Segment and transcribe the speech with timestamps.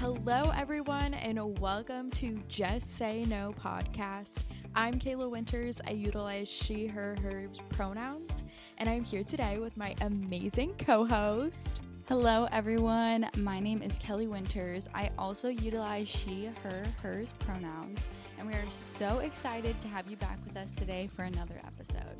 [0.00, 4.44] Hello, everyone, and welcome to Just Say No podcast.
[4.74, 5.78] I'm Kayla Winters.
[5.86, 8.42] I utilize she, her, hers pronouns,
[8.78, 11.82] and I'm here today with my amazing co host.
[12.08, 13.28] Hello, everyone.
[13.36, 14.88] My name is Kelly Winters.
[14.94, 18.08] I also utilize she, her, hers pronouns,
[18.38, 22.16] and we are so excited to have you back with us today for another episode.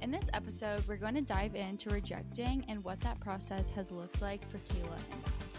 [0.00, 4.22] In this episode, we're going to dive into rejecting and what that process has looked
[4.22, 5.49] like for Kayla and I.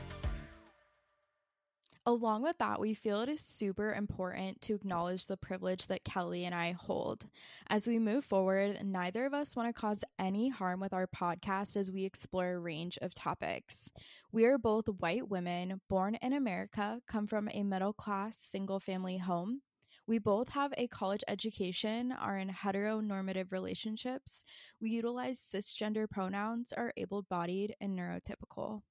[2.07, 6.45] Along with that, we feel it is super important to acknowledge the privilege that Kelly
[6.45, 7.27] and I hold.
[7.67, 11.77] As we move forward, neither of us want to cause any harm with our podcast
[11.77, 13.91] as we explore a range of topics.
[14.31, 19.19] We are both white women born in America, come from a middle class single family
[19.19, 19.61] home.
[20.07, 24.43] We both have a college education, are in heteronormative relationships.
[24.81, 28.81] We utilize cisgender pronouns, are able bodied, and neurotypical.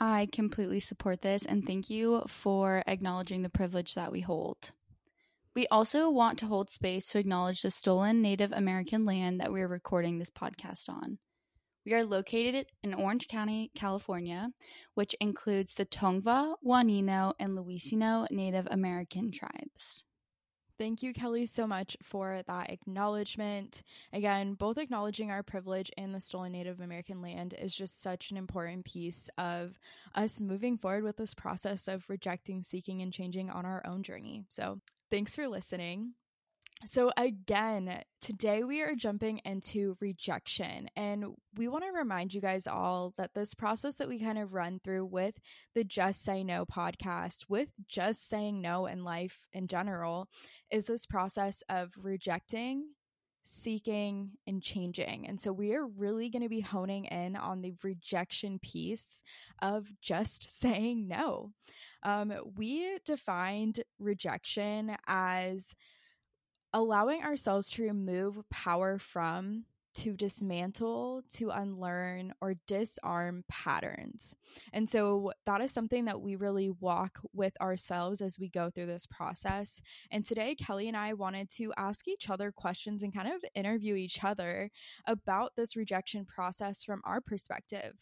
[0.00, 4.72] I completely support this and thank you for acknowledging the privilege that we hold.
[5.56, 9.60] We also want to hold space to acknowledge the stolen Native American land that we
[9.60, 11.18] are recording this podcast on.
[11.84, 14.50] We are located in Orange County, California,
[14.94, 20.04] which includes the Tongva, Juaneno, and Luiseno Native American tribes.
[20.78, 23.82] Thank you, Kelly, so much for that acknowledgement.
[24.12, 28.36] Again, both acknowledging our privilege and the stolen Native American land is just such an
[28.36, 29.76] important piece of
[30.14, 34.44] us moving forward with this process of rejecting, seeking, and changing on our own journey.
[34.50, 36.12] So, thanks for listening.
[36.86, 40.88] So, again, today we are jumping into rejection.
[40.94, 44.52] And we want to remind you guys all that this process that we kind of
[44.52, 45.40] run through with
[45.74, 50.28] the Just Say No podcast, with just saying no in life in general,
[50.70, 52.84] is this process of rejecting,
[53.42, 55.26] seeking, and changing.
[55.26, 59.24] And so we are really going to be honing in on the rejection piece
[59.60, 61.50] of just saying no.
[62.04, 65.74] Um, we defined rejection as
[66.72, 69.64] allowing ourselves to remove power from,
[69.94, 74.36] to dismantle, to unlearn, or disarm patterns.
[74.72, 78.86] And so that is something that we really walk with ourselves as we go through
[78.86, 79.80] this process.
[80.10, 83.96] And today, Kelly and I wanted to ask each other questions and kind of interview
[83.96, 84.70] each other
[85.06, 87.94] about this rejection process from our perspective.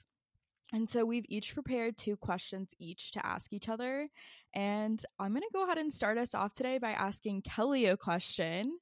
[0.73, 4.09] And so we've each prepared two questions each to ask each other.
[4.53, 7.97] And I'm going to go ahead and start us off today by asking Kelly a
[7.97, 8.79] question.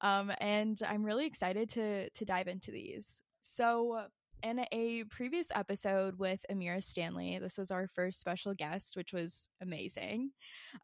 [0.00, 3.22] Um, and I'm really excited to, to dive into these.
[3.42, 4.02] So,
[4.42, 9.48] in a previous episode with Amira Stanley, this was our first special guest, which was
[9.60, 10.30] amazing.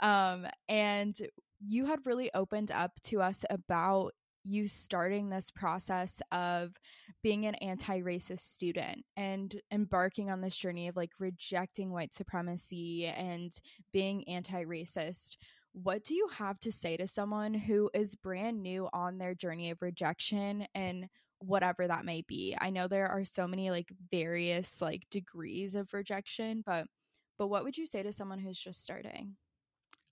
[0.01, 1.17] Um, and
[1.65, 4.13] you had really opened up to us about
[4.47, 6.73] you starting this process of
[7.23, 13.53] being an anti-racist student and embarking on this journey of like rejecting white supremacy and
[13.93, 15.37] being anti-racist
[15.77, 19.71] what do you have to say to someone who is brand new on their journey
[19.71, 21.07] of rejection and
[21.41, 22.57] whatever that may be?
[22.59, 26.87] I know there are so many like various like degrees of rejection but
[27.39, 29.37] but what would you say to someone who's just starting?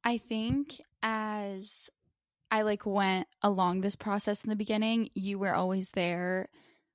[0.05, 1.89] I think as
[2.51, 6.49] I like went along this process in the beginning, you were always there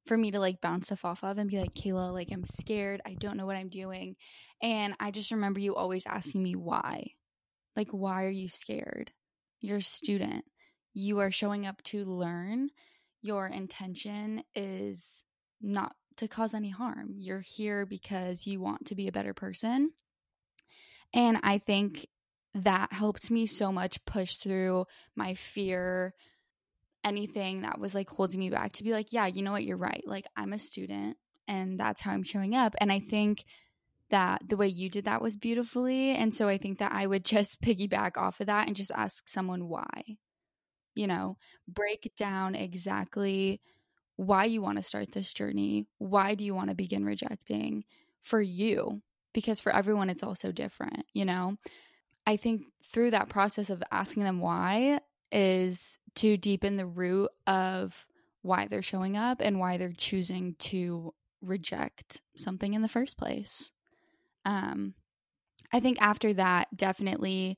[0.08, 3.02] for me to like bounce stuff off of and be like, Kayla, like I'm scared.
[3.06, 4.16] I don't know what I'm doing.
[4.62, 7.12] And I just remember you always asking me why.
[7.76, 9.12] Like, why are you scared?
[9.62, 10.44] You're a student.
[10.96, 12.70] You are showing up to learn.
[13.22, 15.24] Your intention is
[15.62, 17.14] not to cause any harm.
[17.16, 19.92] You're here because you want to be a better person.
[21.14, 22.08] And I think
[22.56, 24.86] that helped me so much push through
[25.16, 26.16] my fear
[27.04, 29.64] anything that was like holding me back to be like yeah you know what?
[29.64, 30.04] You're right.
[30.06, 31.18] Like i'm a student
[31.48, 32.76] and that's how i'm showing up.
[32.80, 33.46] And i think
[34.10, 37.24] that the way you did that was beautifully and so i think that i would
[37.36, 40.18] just piggyback off of that and just ask someone why
[40.96, 41.38] you know?
[41.68, 43.62] Break down exactly
[44.18, 47.86] why you want to start this journey why do you want to begin rejecting
[48.22, 49.02] for you?
[49.34, 51.56] Because for everyone it's also different you know?
[52.28, 55.00] I think through that process of asking them why
[55.32, 58.06] is to deepen the root of
[58.42, 63.72] why they're showing up and why they're choosing to reject something in the first place.
[64.46, 64.94] Um,
[65.72, 67.58] I think after that, definitely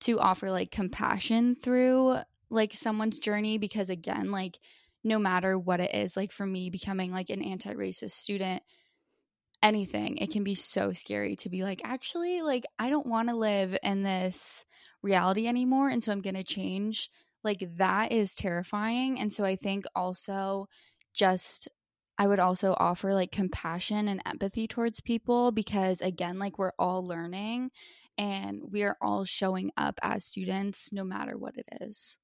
[0.00, 2.16] to offer like compassion through
[2.50, 4.58] like someone's journey because again, like
[5.02, 8.62] no matter what it is, like for me becoming like an anti-racist student,
[9.62, 13.36] anything, it can be so scary to be like, actually, like, I don't want to
[13.36, 14.64] live in this
[15.02, 15.88] reality anymore.
[15.88, 17.10] And so I'm going to change.
[17.42, 19.18] Like, that is terrifying.
[19.20, 20.66] And so I think also
[21.14, 21.68] just,
[22.18, 27.06] I would also offer like compassion and empathy towards people because, again, like, we're all
[27.06, 27.70] learning.
[28.18, 32.18] and we are all showing up as students no matter what it is.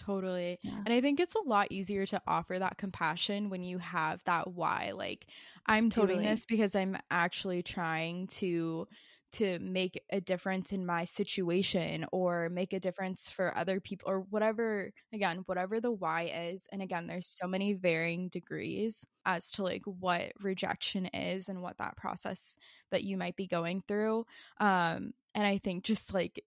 [0.00, 0.58] Totally.
[0.62, 0.86] Yeah.
[0.86, 4.52] And I think it's a lot easier to offer that compassion when you have that
[4.54, 4.92] why.
[4.94, 5.26] Like,
[5.66, 5.90] I'm Totally.
[5.90, 8.88] doing this because I'm actually trying to
[9.32, 14.22] to make a difference in my situation or make a difference for other people or
[14.22, 19.62] whatever again whatever the why is and again there's so many varying degrees as to
[19.62, 22.56] like what rejection is and what that process
[22.90, 24.24] that you might be going through
[24.58, 26.44] um and i think just like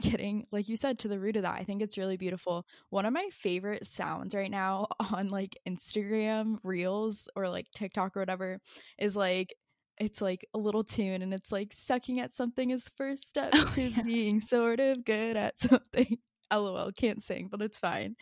[0.00, 3.04] getting like you said to the root of that i think it's really beautiful one
[3.06, 8.58] of my favorite sounds right now on like instagram reels or like tiktok or whatever
[8.98, 9.54] is like
[9.98, 13.50] it's like a little tune and it's like sucking at something is the first step
[13.52, 14.02] Oh, to yeah.
[14.02, 16.18] being sort of good at something
[16.52, 18.16] lol can't sing but it's fine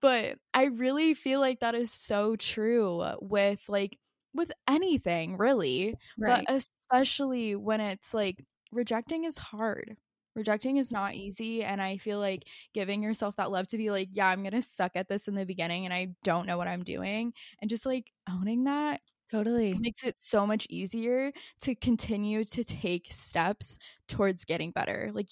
[0.00, 3.98] but i really feel like that is so true with like
[4.34, 6.44] with anything really Right.
[6.46, 9.96] but especially when it's like rejecting is hard
[10.34, 14.08] rejecting is not easy and i feel like giving yourself that love to be like
[14.12, 16.82] yeah i'm gonna suck at this in the beginning and i don't know what i'm
[16.84, 19.00] doing and just like owning that
[19.30, 19.74] totally.
[19.74, 25.28] makes it so much easier to continue to take steps towards getting better like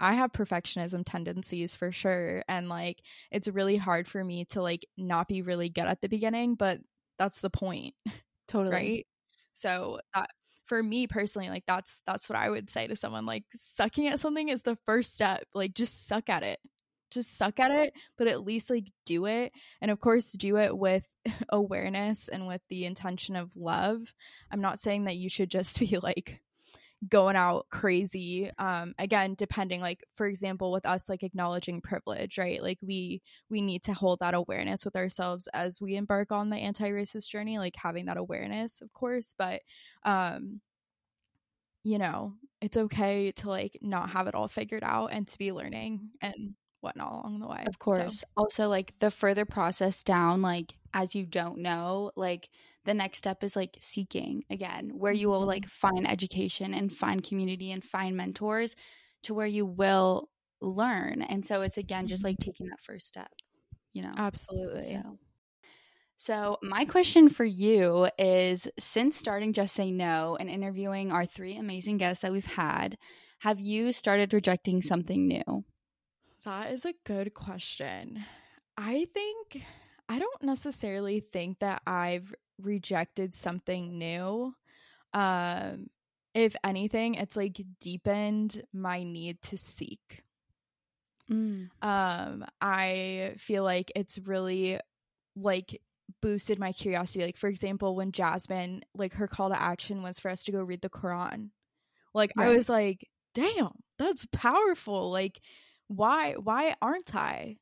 [0.00, 2.98] I have perfectionism tendencies for sure and like
[3.30, 6.80] it's really hard for me to like not be really good at the beginning but
[7.18, 7.94] that's the point
[8.48, 8.74] Totally.
[8.74, 9.06] right
[9.54, 10.28] so that
[10.72, 14.18] for me personally like that's that's what i would say to someone like sucking at
[14.18, 16.60] something is the first step like just suck at it.
[17.10, 19.52] Just suck at it but at least like do it
[19.82, 21.06] and of course do it with
[21.50, 24.14] awareness and with the intention of love.
[24.50, 26.40] I'm not saying that you should just be like
[27.08, 32.62] going out crazy um again depending like for example with us like acknowledging privilege right
[32.62, 33.20] like we
[33.50, 37.58] we need to hold that awareness with ourselves as we embark on the anti-racist journey
[37.58, 39.60] like having that awareness of course but
[40.04, 40.60] um
[41.84, 45.52] you know it's okay to like not have it all figured out and to be
[45.52, 48.24] learning and whatnot along the way Of So, course.
[48.36, 52.48] Also, like the further process down, like as you don't know, like
[52.84, 55.88] the next step is like seeking again, where you will like mm-hmm.
[55.88, 58.74] find education and find community and find mentors
[59.24, 60.28] to where you will
[60.60, 61.22] learn.
[61.22, 62.30] And so it's again just mm-hmm.
[62.30, 63.30] like taking that first step,
[63.92, 64.14] you know?
[64.16, 65.18] absolutely So,
[66.16, 71.56] so my question for you is since starting Just Say No and interviewing our three
[71.56, 72.96] amazing guests that we've had,
[73.40, 75.64] have you started rejecting something new?
[76.44, 78.24] That is a good question.
[78.76, 79.64] I think
[80.08, 82.32] I don't necessarily think that I've
[82.62, 84.54] rejected something new.
[85.12, 85.88] Um
[86.34, 90.22] if anything, it's like deepened my need to seek.
[91.30, 91.68] Mm.
[91.82, 94.78] Um I feel like it's really
[95.36, 95.80] like
[96.20, 97.24] boosted my curiosity.
[97.24, 100.62] Like for example, when Jasmine like her call to action was for us to go
[100.62, 101.50] read the Quran.
[102.14, 105.40] Like I was like, "Damn, that's powerful." Like
[105.88, 107.56] why why aren't I?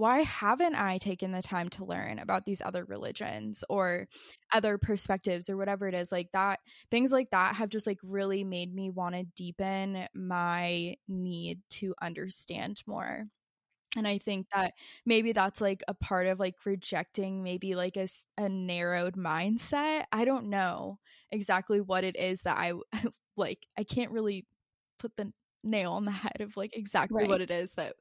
[0.00, 4.08] Why haven't I taken the time to learn about these other religions or
[4.52, 6.60] other perspectives or whatever it is like that
[6.90, 11.94] things like that have just like really made me want to deepen my need to
[12.00, 13.26] understand more.
[13.96, 14.74] And I think that
[15.04, 18.08] maybe that's like a part of like rejecting maybe like a,
[18.38, 20.04] a narrowed mindset.
[20.12, 20.98] I don't know
[21.32, 22.72] exactly what it is that I
[23.36, 23.66] like.
[23.76, 24.46] I can't really
[24.98, 25.32] put the
[25.64, 27.26] nail on the head of like exactly Right.
[27.26, 27.96] what it is that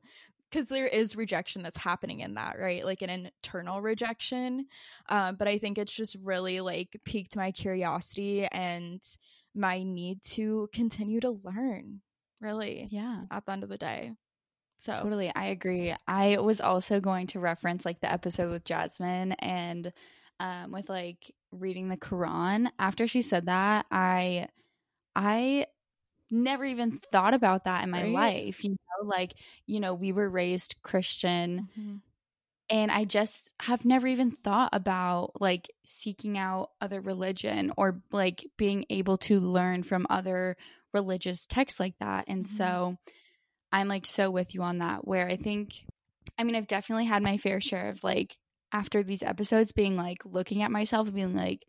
[0.50, 4.66] because there is rejection that's happening in that right like an internal rejection
[5.10, 9.02] um, but i think it's just really like piqued my curiosity and
[9.56, 12.02] my need to continue to learn
[12.42, 13.24] really Yeah.
[13.32, 14.14] at the end of the day
[14.78, 15.94] so Totally, I agree.
[16.08, 19.94] I was also going to reference like the episode with Jasmine and
[20.40, 22.70] um with like reading the Quran.
[22.80, 24.48] After she said that, I
[25.16, 25.68] I
[26.32, 28.06] never even thought about that in my Right?
[28.06, 29.34] life, you like,
[29.66, 32.02] you know, we were raised Christian Mhm.
[32.70, 38.46] and I just have never even thought about like seeking out other religion or like
[38.58, 40.56] being able to learn from other
[40.94, 42.26] religious texts like that.
[42.28, 42.48] And Mhm.
[42.48, 42.98] so
[43.72, 45.86] I'm like so with you on that where I think
[46.38, 48.38] I mean I've definitely had my fair share of like
[48.72, 51.66] after these episodes being like looking at myself and being like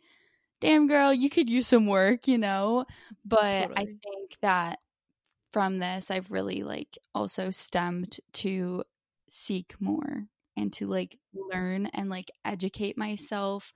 [0.60, 2.84] damn girl you could use some work you know
[3.24, 4.78] but I think that
[5.50, 8.84] from this I've really like also stemmed to
[9.28, 10.26] seek more
[10.56, 13.72] and to like learn and like educate myself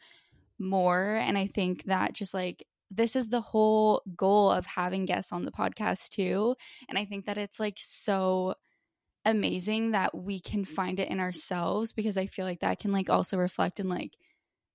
[0.59, 5.33] more and I think that just like this is the whole goal of having guests
[5.33, 6.55] on the podcast too
[6.89, 8.55] and I think that it's like so
[9.25, 13.09] amazing that we can find it in ourselves because I feel like that can like
[13.09, 14.17] also reflect in like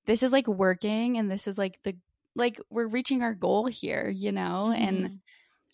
[0.05, 1.97] this is like working and this is like the
[2.35, 4.71] like we're reaching our goal here, you know?
[4.71, 5.19] And Mhm.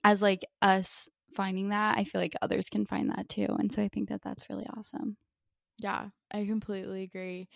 [0.03, 3.47] as like us finding that, I feel like others can find that too.
[3.49, 5.17] And so I think that that's really awesome.
[5.77, 7.47] Yeah, I completely agree.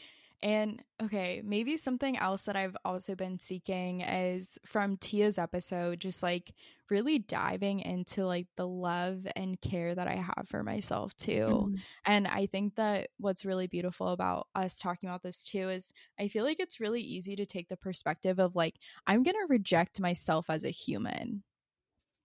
[0.42, 6.24] And okay, maybe something else that I've also been seeking is from Tia's episode, just
[6.24, 6.54] like
[6.90, 11.32] really diving into like the love and care that I have for myself too.
[11.32, 11.76] Mm-hmm.
[12.06, 16.30] And I think that what's really beautiful about us talking about this too is I
[16.30, 20.00] feel like it's really easy to take the perspective of like, I'm going to reject
[20.00, 21.44] myself as a human.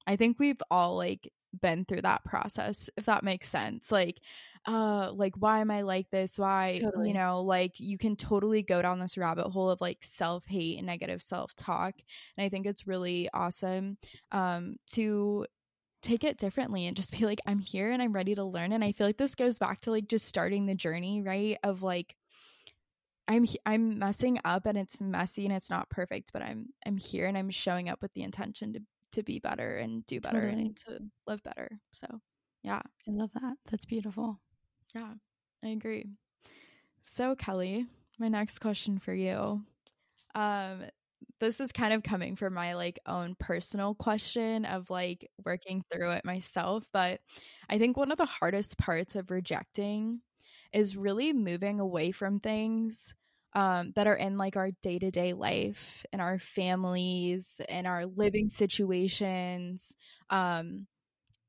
[0.06, 4.20] I think we've all like been through that process if that makes sense like
[4.66, 7.08] uh like why am i like this why totally.
[7.08, 10.86] you know like you can totally go down this rabbit hole of like self-hate and
[10.86, 11.94] negative self-talk
[12.36, 13.96] and i think it's really awesome
[14.32, 15.46] um to
[16.02, 18.84] take it differently and just be like i'm here and i'm ready to learn and
[18.84, 22.16] i feel like this goes back to like just starting the journey right of like
[23.26, 27.26] I'm I'm messing up and it's messy and it's not perfect, but I'm I'm here
[27.26, 28.80] and I'm showing up with the intention to
[29.14, 30.62] to be better and do better totally.
[30.62, 31.68] and to live better.
[31.92, 32.06] So,
[32.62, 32.82] yeah.
[33.08, 33.56] I love that.
[33.70, 34.40] That's beautiful.
[34.94, 35.14] Yeah,
[35.64, 36.06] I agree.
[37.04, 37.86] So, Kelly,
[38.18, 39.62] my next question for you.
[40.34, 40.84] Um,
[41.40, 46.10] this is kind of coming from my like own personal question of like working through
[46.12, 47.20] it myself, but
[47.68, 50.20] I think one of the hardest parts of rejecting
[50.72, 53.14] is really moving away from things
[53.54, 58.06] um, that are in like our day to day life in our families in our
[58.06, 59.94] living situations.
[60.30, 60.86] Um,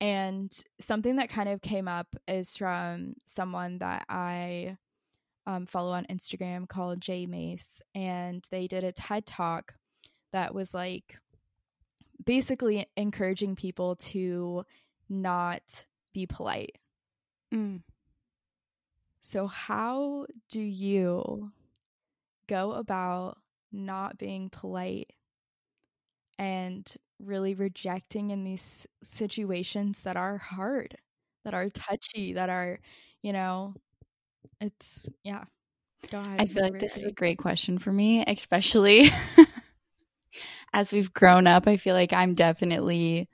[0.01, 4.77] and something that kind of came up is from someone that I
[5.47, 9.75] um, follow on Instagram called Jay Mace, and they did a TED talk
[10.31, 11.17] that was like
[12.23, 14.65] basically encouraging people to
[15.07, 16.77] not be polite.
[17.53, 17.81] Mm.
[19.21, 21.51] So, how do you
[22.47, 23.37] go about
[23.71, 25.11] not being polite
[26.37, 30.97] and really rejecting in these situations that are hard,
[31.43, 32.79] that are touchy, that are,
[33.21, 33.73] you know,
[34.59, 35.43] it's, yeah.
[36.11, 36.41] Go ahead.
[36.41, 39.09] I feel like this is a great question for me, especially
[40.73, 41.67] as we've grown up.
[41.67, 43.27] I feel like I'm definitely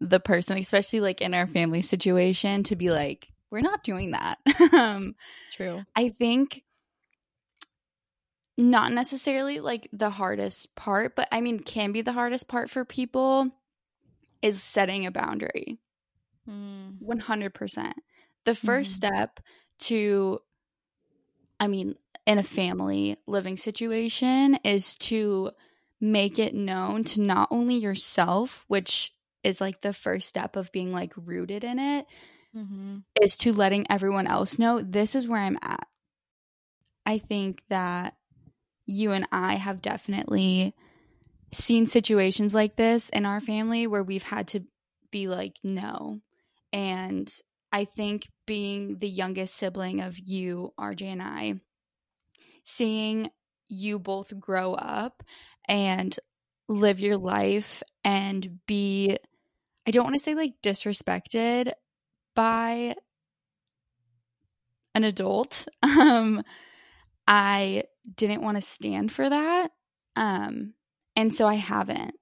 [0.00, 4.38] the person, especially like in our family situation, to be like, we're not doing that.
[4.72, 5.14] um,
[5.52, 5.84] True.
[5.96, 6.62] I think
[8.60, 12.84] not necessarily like the hardest part, but I mean, can be the hardest part for
[12.84, 13.50] people
[14.42, 15.78] is setting a boundary.
[16.48, 16.98] Mm.
[17.02, 17.92] 100%.
[18.44, 18.86] The 1st mm.
[18.86, 19.40] step
[19.80, 20.40] to,
[21.58, 25.50] I mean, in a family living situation is to
[26.00, 29.12] make it known to not only yourself, which
[29.42, 32.06] is like the first step of being like rooted in it,
[32.56, 32.98] mm-hmm.
[33.20, 35.86] is to letting everyone else know this is where I'm at.
[37.06, 38.14] I think that
[38.90, 40.74] you and I have definitely
[41.52, 44.64] seen situations like this in our family where we've had to
[45.10, 46.20] be like, no.
[46.72, 47.32] And
[47.72, 51.60] I think being the youngest sibling of you, RJ, and I,
[52.64, 53.30] seeing
[53.68, 55.22] you both grow up
[55.68, 56.18] and
[56.68, 59.16] live your life and be,
[59.86, 61.72] I don't want to say like disrespected
[62.34, 62.96] by
[64.94, 65.68] an adult.
[65.82, 66.42] Um,
[67.26, 69.70] I didn't want to stand for that.
[70.16, 70.74] Um,
[71.16, 72.14] and so I haven't.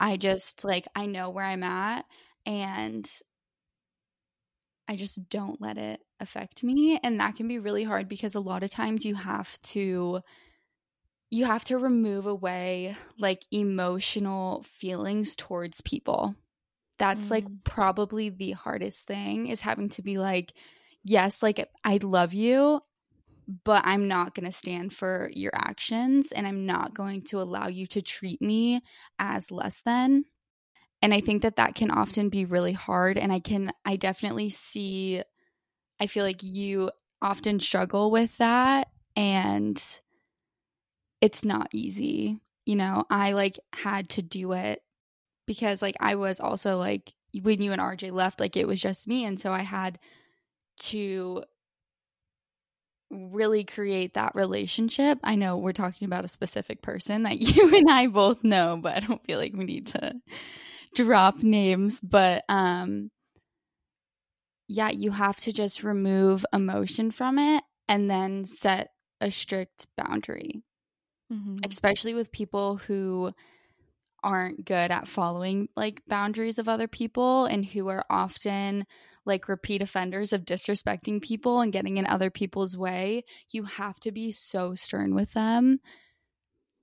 [0.00, 2.04] I just like, I know where I'm at
[2.46, 3.08] and
[4.88, 6.98] I just don't let it affect me.
[7.02, 10.20] And that can be really hard because a lot of times you have to
[11.30, 16.36] you have to remove away like emotional feelings towards people.
[16.98, 17.30] That's mm.
[17.32, 20.52] like probably the hardest thing is having to be like,
[21.02, 22.82] yes, like I love you
[23.64, 27.68] but I'm not going to stand for your actions and I'm not going to allow
[27.68, 28.82] you to treat me
[29.18, 30.24] as less than.
[31.02, 33.18] And I think that that can often be really hard.
[33.18, 35.22] And I can, I definitely see,
[36.00, 38.88] I feel like you often struggle with that.
[39.14, 39.82] And
[41.20, 42.40] it's not easy.
[42.64, 44.80] You know, I like had to do it
[45.46, 49.08] because like I was also like, when you and RJ left, like it was just
[49.08, 49.24] me.
[49.24, 49.98] And so I had
[50.80, 51.42] to
[53.14, 55.18] really create that relationship.
[55.24, 58.96] I know we're talking about a specific person that you and I both know, but
[58.96, 60.14] I don't feel like we need to
[60.94, 63.10] drop names, but um
[64.66, 68.90] yeah, you have to just remove emotion from it and then set
[69.20, 70.62] a strict boundary.
[71.32, 71.58] Mm-hmm.
[71.64, 73.32] Especially with people who
[74.22, 78.86] aren't good at following like boundaries of other people and who are often
[79.26, 84.12] like repeat offenders of disrespecting people and getting in other people's way, you have to
[84.12, 85.80] be so stern with them.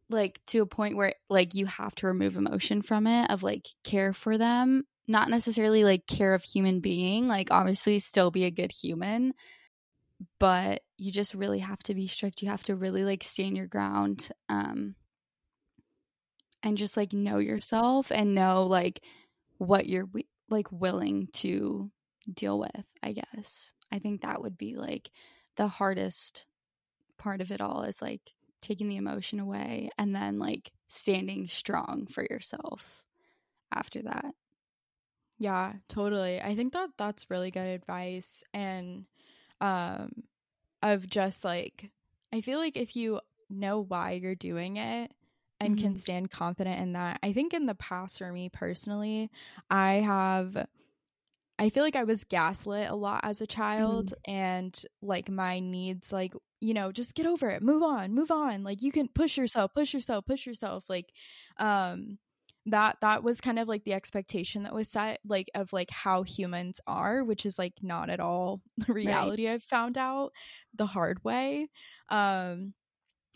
[0.09, 3.67] Like to a point where like you have to remove emotion from it of like
[3.83, 8.51] care for them not necessarily like care of human being, like obviously still be a
[8.51, 9.33] good human,
[10.39, 12.41] but you just really have to be strict.
[12.41, 14.95] You have to really like stand your ground um
[16.63, 19.03] and just like know yourself and know like
[19.57, 20.07] what you're
[20.49, 21.91] like willing to
[22.33, 23.73] deal with, I guess.
[23.91, 25.11] I think that would be like
[25.57, 26.47] the hardest
[27.17, 32.07] part of it all is like taking the emotion away and then like standing strong
[32.09, 33.03] for yourself
[33.73, 34.33] after that.
[35.37, 36.41] Yeah, totally.
[36.41, 39.05] I think that that's really good advice and
[39.59, 40.23] um
[40.81, 41.91] of just like
[42.33, 45.11] I feel like if you know why you're doing it
[45.59, 45.85] and mm-hmm.
[45.85, 47.19] can stand confident in that.
[47.21, 49.29] I think in the past for me personally,
[49.69, 50.65] I have
[51.61, 54.31] I feel like I was gaslit a lot as a child mm-hmm.
[54.31, 58.63] and like my needs like you know just get over it move on move on
[58.63, 61.13] like you can push yourself push yourself push yourself like
[61.57, 62.17] um
[62.65, 66.23] that that was kind of like the expectation that was set like of like how
[66.23, 69.53] humans are which is like not at all the reality right.
[69.53, 70.31] i've found out
[70.73, 71.67] the hard way
[72.09, 72.73] um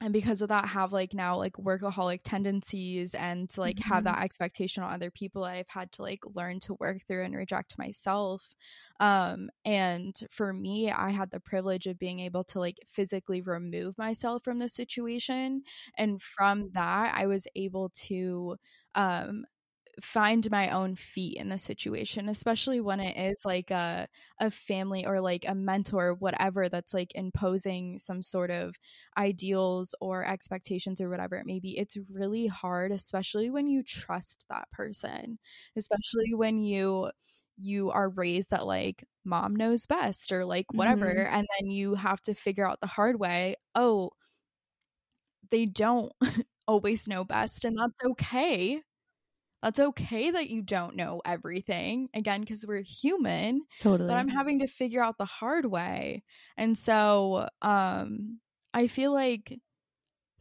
[0.02, 3.94] and because of that have like now like workaholic tendencies and to like mm-hmm.
[3.94, 7.36] have that expectation on other people i've had to like learn to work through and
[7.36, 8.54] reject myself
[9.00, 13.98] um and for me i had the privilege of being able to like physically remove
[13.98, 15.64] myself from the situation
[15.98, 18.58] and from that i was able to
[18.96, 19.46] um
[20.02, 24.08] find my own feet in the situation especially when it is like a
[24.40, 28.76] a family or like a mentor whatever that's like imposing some sort of
[29.18, 34.46] ideals or expectations or whatever it may be it's really hard especially when you trust
[34.50, 35.40] that person
[35.78, 37.10] especially when you
[37.58, 41.34] you are raised that like mom knows best or like whatever mm-hmm.
[41.34, 44.10] and then you have to figure out the hard way oh
[45.52, 46.12] they don't
[46.68, 48.82] always know best and that's okay
[49.66, 54.06] that's okay that you don't know everything again because we're human totally.
[54.08, 56.24] But i'm having to figure out the hard way.
[56.58, 58.40] And so um
[58.74, 59.60] i feel like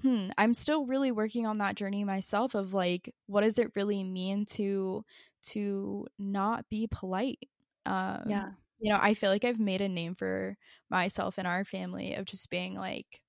[0.02, 4.04] hmm i'm still really working on that journey myself of like what does it really
[4.04, 5.04] mean to
[5.42, 7.48] to not be polite?
[7.86, 8.54] Um yeah.
[8.80, 10.56] you know i feel like i've made a name for
[10.90, 13.22] myself and our family of just being like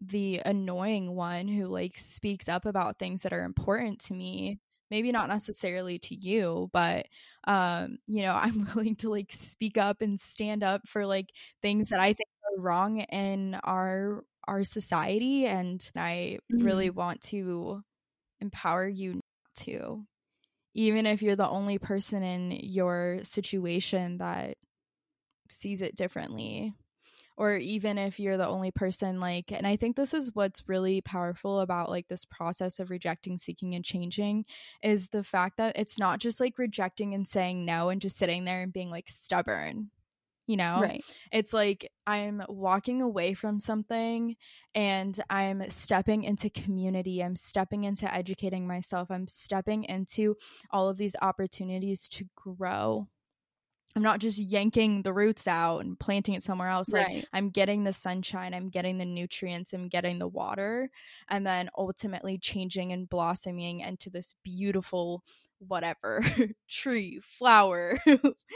[0.00, 4.60] the annoying one who like speaks up about things that are important to me
[4.94, 7.06] maybe not necessarily to you but
[7.48, 11.30] um you know i'm willing to like speak up and stand up for like
[11.62, 16.64] things that i think are wrong in our our society and i mm-hmm.
[16.64, 17.82] really want to
[18.40, 19.20] empower you
[19.56, 20.04] to
[20.74, 24.56] even if you're the only person in your situation that
[25.50, 26.72] sees it differently
[27.36, 31.00] or even if you're the only person like and i think this is what's really
[31.00, 34.44] powerful about like this process of rejecting seeking and changing
[34.82, 38.44] is the fact that it's not just like rejecting and saying no and just sitting
[38.44, 39.90] there and being like stubborn
[40.46, 40.80] you know?
[40.80, 41.04] Right.
[41.32, 44.36] It's like i'm walking away from something
[44.74, 50.36] and i'm stepping into community i'm stepping into educating myself i'm stepping into
[50.70, 53.08] all of these opportunities to grow
[53.96, 56.88] I'm not just yanking the roots out and planting it somewhere else.
[56.88, 57.28] Like right.
[57.32, 60.90] I'm getting the sunshine, I'm getting the nutrients, I'm getting the water,
[61.28, 65.22] and then ultimately changing and blossoming into this beautiful
[65.58, 66.24] whatever
[66.68, 67.98] tree, flower,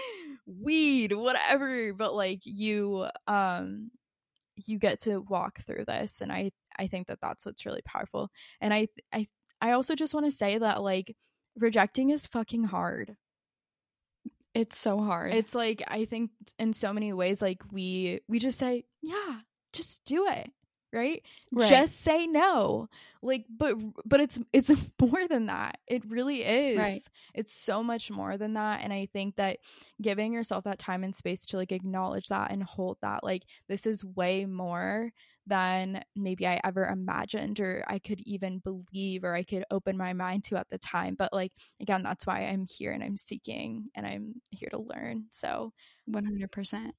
[0.46, 1.94] weed, whatever.
[1.94, 3.92] But like you, um,
[4.56, 8.30] you get to walk through this, and I, I think that that's what's really powerful.
[8.60, 9.28] And I, I,
[9.60, 11.14] I also just want to say that like
[11.56, 13.16] rejecting is fucking hard
[14.58, 15.34] it's so hard.
[15.34, 19.40] It's like I think in so many ways like we we just say, "Yeah,
[19.72, 20.50] just do it."
[20.92, 21.22] Right?
[21.52, 21.68] right?
[21.68, 22.88] Just say no.
[23.22, 24.70] Like but but it's it's
[25.00, 25.78] more than that.
[25.86, 26.78] It really is.
[26.78, 27.00] Right.
[27.34, 29.58] It's so much more than that and I think that
[30.00, 33.86] giving yourself that time and space to like acknowledge that and hold that like this
[33.86, 35.12] is way more
[35.48, 40.12] than maybe I ever imagined or I could even believe or I could open my
[40.12, 41.16] mind to at the time.
[41.18, 45.24] But like again, that's why I'm here and I'm seeking and I'm here to learn.
[45.30, 45.72] So
[46.10, 46.90] 100%.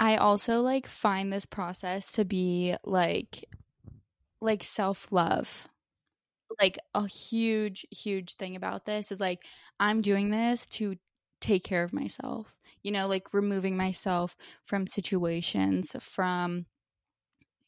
[0.00, 3.44] I also like find this process to be like
[4.40, 5.68] like self-love.
[6.60, 9.44] Like a huge huge thing about this is like
[9.78, 10.96] I'm doing this to
[11.40, 12.56] take care of myself.
[12.82, 16.64] You know, like removing myself from situations, from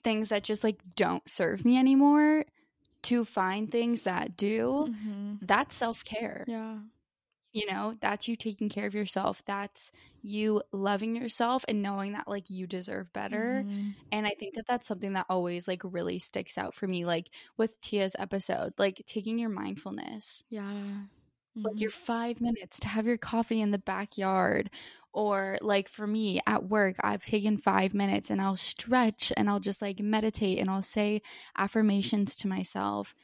[0.02, 2.44] things that just like don't serve me anymore
[3.02, 5.34] to find things that do mm-hmm.
[5.42, 6.76] that's self-care yeah
[7.52, 12.28] you know that's you taking care of yourself that's you loving yourself and knowing that
[12.28, 13.90] like you deserve better mm-hmm.
[14.10, 17.30] and i think that that's something that always like really sticks out for me like
[17.56, 20.72] with tia's episode like taking your mindfulness yeah
[21.54, 21.82] like Mm-hmm.
[21.82, 24.70] your five minutes to have your coffee in the backyard.
[25.14, 29.60] Or like for me at work, I've taken five minutes and I'll stretch and I'll
[29.60, 31.20] just like meditate and I'll say
[31.58, 33.14] affirmations to myself.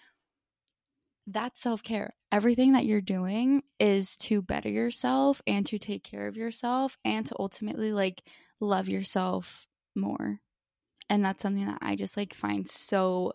[1.30, 2.14] That's self care.
[2.32, 7.26] Everything that you're doing is to better yourself and to take care of yourself and
[7.26, 8.22] to ultimately like
[8.60, 10.40] love yourself more.
[11.10, 13.34] And that's something that I just like find so,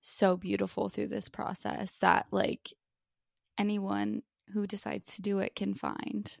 [0.00, 2.72] so beautiful through this process that like
[3.58, 4.22] anyone
[4.54, 6.34] who decides to do it can find.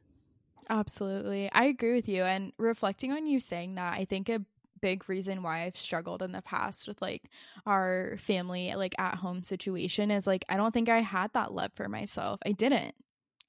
[0.70, 1.50] Absolutely.
[1.52, 2.22] I agree with you.
[2.22, 4.40] And reflecting on you saying that, I think a
[4.80, 7.30] big reason why I've struggled in the past with like
[7.66, 11.72] our family, like at home situation is like, I don't think I had that love
[11.74, 12.40] for myself.
[12.46, 12.94] I didn't.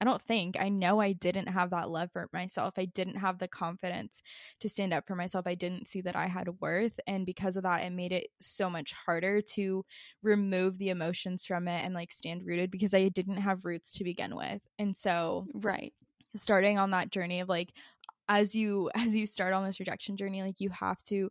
[0.02, 0.56] I don't think.
[0.58, 2.78] I know I didn't have that love for myself.
[2.78, 4.22] I didn't have the confidence
[4.60, 5.46] to stand up for myself.
[5.46, 6.98] I didn't see that I had worth.
[7.06, 9.84] And because of that, it made it so much harder to
[10.22, 14.04] remove the emotions from it and like stand rooted because I didn't have roots to
[14.04, 14.62] begin with.
[14.78, 15.94] And so, Right.
[16.36, 17.72] starting on that journey of like
[18.30, 21.30] as you as you start on this rejection journey like you have to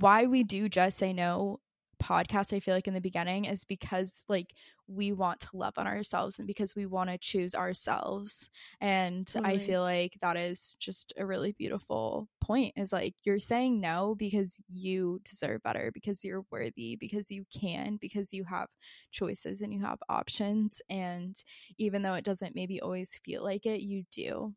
[0.00, 1.60] why we do just say no
[2.02, 4.52] podcast i feel like in the beginning is because like
[4.88, 8.50] we want to love on ourselves and because we want to choose ourselves.
[8.80, 13.80] And i feel like that is just a really beautiful point is like you're saying
[13.80, 18.68] no because you deserve better because you're worthy because you can because you have
[19.10, 20.80] choices and you have options.
[20.88, 21.36] And
[21.78, 24.54] even though it doesn't maybe always feel like it you do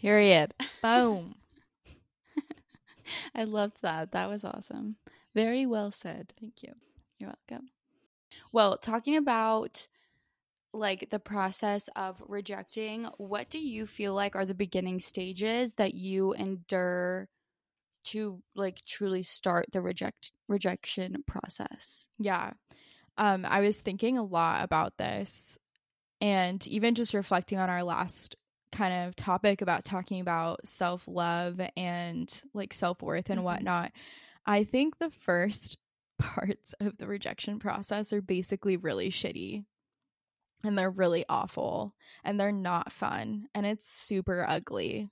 [0.00, 0.54] Period.
[0.82, 1.34] boom
[3.34, 4.12] I loved that.
[4.12, 4.96] That was awesome.
[5.34, 6.32] Very well said.
[6.40, 6.72] thank you
[7.18, 7.68] You're welcome.
[8.52, 9.88] Well, talking about
[10.72, 15.94] like the process of rejecting, what do you feel like are the beginning stages that
[15.94, 17.28] you endure
[18.04, 22.06] to like truly start the reject rejection process?
[22.18, 22.52] Yeah.
[23.18, 25.58] Um, I was thinking a lot about this
[26.20, 28.36] and even just reflecting on our last
[28.72, 33.44] kind of topic about talking about self love and like self worth and Mhm.
[33.44, 33.92] whatnot.
[34.46, 35.78] I think the first
[36.18, 39.64] parts of the rejection process are basically really shitty
[40.62, 45.08] and they're really awful and they're not fun and it's super ugly.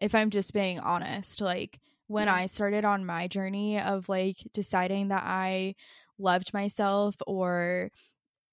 [0.00, 2.34] If I'm just being honest, like when Yeah.
[2.34, 5.74] I started on my journey of like deciding that I
[6.18, 7.90] loved myself or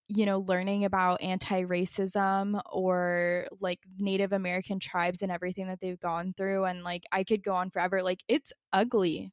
[0.08, 6.34] you know learning about anti-racism or like native american tribes and everything that they've gone
[6.38, 9.32] through and like i could go on forever like it's ugly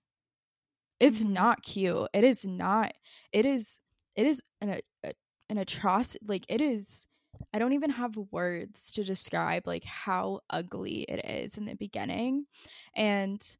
[1.00, 1.24] it's Mhm.
[1.24, 2.92] not cute it is not
[3.32, 3.78] it is
[4.14, 5.12] it is an a,
[5.48, 7.06] an atrocity like it is
[7.52, 12.46] i don't even have words to describe like how ugly it is in the beginning
[12.94, 13.56] and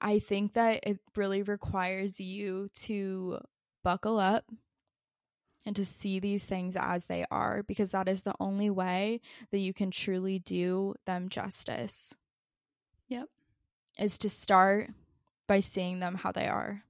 [0.00, 3.38] i think that it really requires you to
[3.82, 4.44] buckle up
[5.66, 9.58] and to see these things as they are because that is the only way that
[9.58, 12.14] you can truly do them justice.
[13.08, 13.28] Yep.
[13.98, 14.90] Is to start
[15.46, 16.84] by seeing them how they are.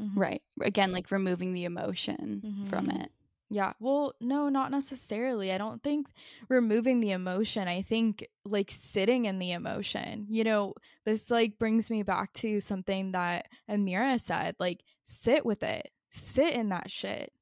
[0.00, 0.12] Mhm.
[0.16, 0.42] Right.
[0.60, 3.04] Again, like removing the emotion from Mhm.
[3.04, 3.12] it.
[3.52, 3.72] Yeah.
[3.80, 5.52] Well, no, not necessarily.
[5.52, 6.06] I don't think
[6.48, 7.66] removing the emotion.
[7.66, 10.26] I think like sitting in the emotion.
[10.28, 15.62] You know, this like brings me back to something that Amira said, like sit with
[15.64, 15.92] it.
[16.10, 17.32] Sit in that shit.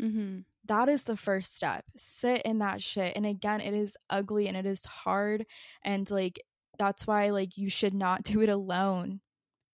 [0.00, 0.38] Mm-hmm.
[0.66, 1.84] that is the first step.
[1.96, 3.16] Sit in that shit.
[3.16, 5.46] And again, it is ugly and it is hard.
[5.82, 6.40] And like,
[6.78, 9.20] that's why, like, you should not do it alone.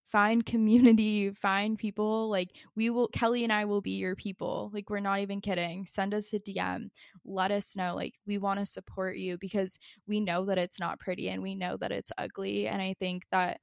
[0.08, 2.30] Find community, find people.
[2.30, 4.70] Like, we will, Kelly and I will be your people.
[4.72, 5.84] Like, we're not even kidding.
[5.86, 6.90] Send us a DM.
[7.24, 7.94] Let us know.
[7.94, 11.54] Like, we want to support you because we know that it's not pretty and we
[11.56, 12.68] know that it's ugly.
[12.68, 13.60] And I think that,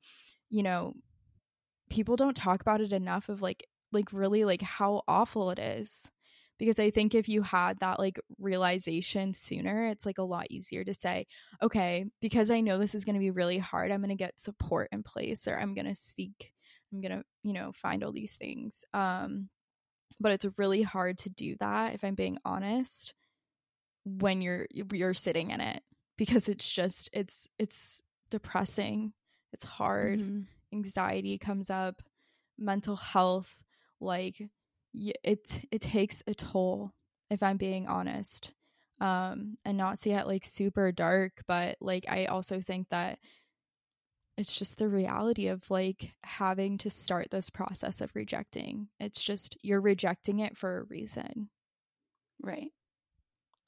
[0.49, 0.93] you know,
[1.89, 6.12] people don't talk about it enough of like, like really like how awful it is
[6.60, 10.84] because I think if you had that like realization sooner, it's like a lot easier
[10.84, 11.28] to say,
[11.62, 14.39] okay, because I know this is going to be really hard, I'm going to get
[14.39, 16.54] support in place or I'm going to seek,
[16.92, 18.86] I'm going to, you know, find all these things.
[18.94, 19.50] Um,
[20.20, 23.13] but it's really hard to do that if I'm being honest
[24.06, 25.82] when you're you're sitting in it
[26.18, 29.13] because it's just it's it's depressing.
[29.54, 30.48] It's hard Mhm.
[30.74, 32.02] anxiety comes up,
[32.58, 33.63] mental health,
[34.00, 34.50] like
[34.93, 36.93] it it takes a toll
[37.29, 38.53] if I'm being honest.
[38.99, 43.19] Um and not see it like super dark, but like I also think that
[44.38, 48.88] it's just the reality of like having to start this process of rejecting.
[48.99, 51.49] It's just you're rejecting it for a reason.
[52.41, 52.71] Right.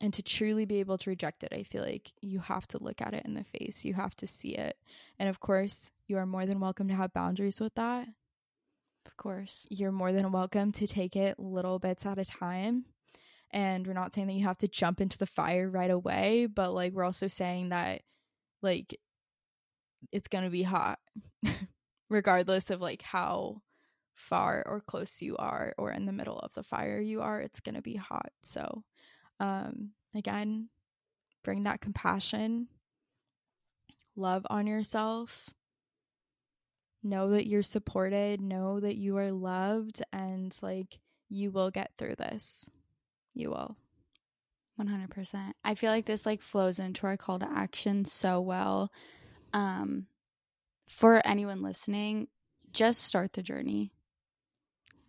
[0.01, 3.01] And to truly be able to reject it, I feel like you have to look
[3.01, 3.85] at it in the face.
[3.85, 4.77] You have to see it.
[5.17, 8.07] And of course, you are more than welcome to have boundaries with that.
[9.05, 9.67] Of course.
[9.69, 12.85] You're more than welcome to take it little bits at a time
[13.51, 16.73] And we're not saying that you have to jump into the fire right away, but
[16.73, 18.01] like we're also saying that
[18.61, 18.99] like
[20.11, 20.99] it's going to be hot
[22.09, 23.61] regardless of like how
[24.15, 27.59] far or close you are or in the middle of the fire you are, it's
[27.61, 28.31] going to be hot.
[28.43, 28.83] So
[29.39, 30.69] um again,
[31.43, 32.67] bring that compassion,
[34.15, 35.49] love on yourself.
[37.05, 40.97] Know that you're supported, know that you are loved, and like
[41.29, 42.71] you will get through this.
[43.35, 43.77] You will.
[44.81, 45.53] 100%.
[45.63, 48.91] I feel like this like flows into our call to action so well.
[49.53, 50.07] Um
[50.87, 52.27] for anyone listening,
[52.71, 53.91] just start the journey.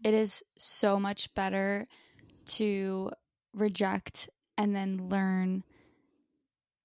[0.05, 1.87] It is so much better
[2.47, 3.11] to
[3.55, 4.29] reject
[4.59, 5.65] and then learn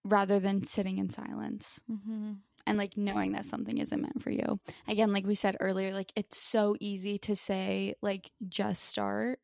[0.06, 2.32] rather than sitting in silence Mm-hmm.
[2.66, 4.60] And like knowing that something isn't meant for you.
[4.88, 9.40] Again, like we said earlier, like it's so easy to say, like, just start.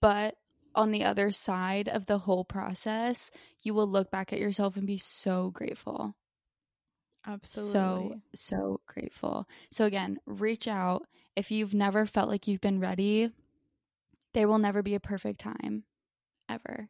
[0.00, 0.36] But
[0.74, 3.30] on the other side of the whole process,
[3.62, 6.14] you will look back at yourself and be so grateful.
[7.26, 7.72] Absolutely.
[7.72, 9.48] So, so grateful.
[9.70, 11.06] So, again, reach out.
[11.36, 13.30] If you've never felt like you've been ready,
[14.34, 15.84] there will never be a perfect time
[16.48, 16.88] ever.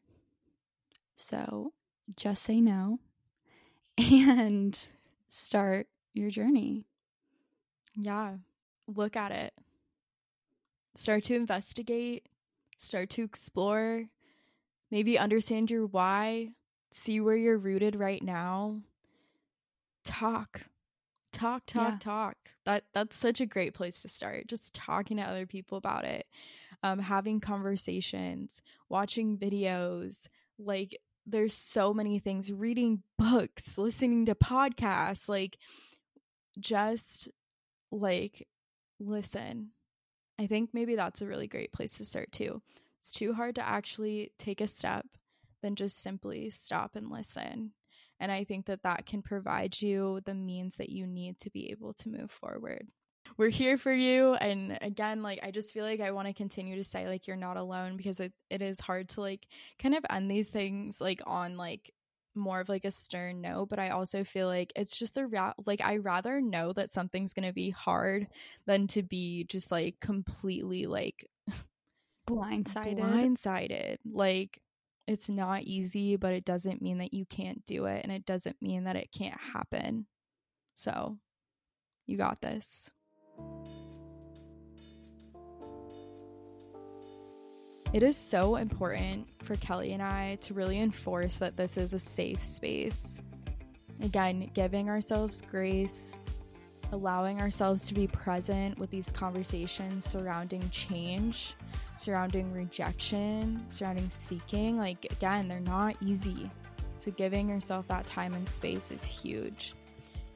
[1.16, 1.72] So,
[2.16, 2.98] just say no
[3.98, 4.86] and
[5.34, 6.84] start your journey.
[7.96, 8.36] yeah,
[8.86, 9.52] look at it.
[10.94, 12.28] Start to investigate,
[12.78, 14.04] start to explore,
[14.90, 16.50] maybe understand your why,
[16.92, 18.80] see where you're rooted right now.
[20.04, 20.62] Talk.
[21.32, 21.98] Talk, talk, Yeah.
[21.98, 22.36] talk.
[22.64, 24.46] That that's such a great place to start.
[24.46, 26.26] Just talking to other people about it.
[26.82, 35.28] Um having conversations, watching videos, like there's so many things, reading books, listening to podcasts,
[35.28, 35.58] like
[36.58, 37.28] just
[37.90, 38.46] like
[39.00, 39.70] listen.
[40.38, 42.60] I think maybe that's a really great place to start too.
[42.98, 45.06] It's too hard to actually take a step
[45.62, 47.72] than just simply stop and listen.
[48.20, 51.70] And I think that that can provide you the means that you need to be
[51.70, 52.88] able to move forward.
[53.36, 54.34] We're here for you.
[54.34, 57.36] And again, like, I just feel like I want to continue to say, like, you're
[57.36, 59.46] not alone because it, it is hard to, like,
[59.78, 61.92] kind of end these things, like, on, like,
[62.34, 65.52] more of like a stern note but i also feel like it's just the ra-
[65.66, 68.26] like i rather know that something's going to be hard
[68.66, 71.28] than to be just like completely like
[72.28, 72.98] Blindsided.
[72.98, 74.60] blindsided like
[75.06, 78.60] it's not easy but it doesn't mean that you can't do it and it doesn't
[78.60, 80.06] mean that it can't happen
[80.74, 81.18] so
[82.06, 82.90] you got this
[87.94, 91.98] It is so important for Kelly and I to really enforce that this is a
[92.00, 93.22] safe space.
[94.02, 96.20] Again, giving ourselves grace,
[96.90, 101.54] allowing ourselves to be present with these conversations surrounding change,
[101.96, 104.76] surrounding rejection, surrounding seeking.
[104.76, 106.50] Like, again, they're not easy.
[106.98, 109.72] So, giving yourself that time and space is huge.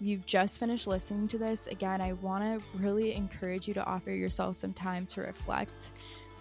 [0.00, 4.12] You've just finished listening to this, again, I want to really encourage you to offer
[4.12, 5.90] yourself some time to reflect,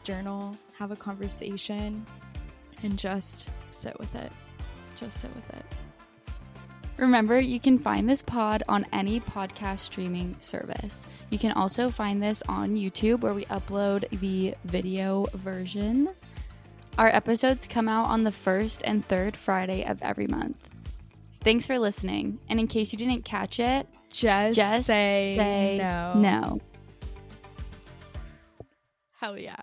[0.03, 2.05] journal, have a conversation,
[2.83, 4.31] and just sit with it.
[4.95, 5.65] Just sit with it.
[6.97, 11.07] Remember, you can find this pod on any podcast streaming service.
[11.31, 16.09] You can also find this on YouTube where we upload the video version.
[16.97, 20.69] Our episodes come out on the first and third Friday of every month.
[21.41, 22.39] Thanks for listening.
[22.49, 26.13] And in case you didn't catch it, Just, just say, say no.
[26.15, 26.61] no.
[29.19, 29.55] Hell yeah.